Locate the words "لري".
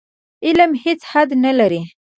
1.59-1.81